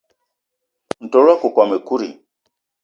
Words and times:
Ntol 1.05 1.25
wakokóm 1.29 1.71
ekut 1.77 2.01
i? 2.09 2.11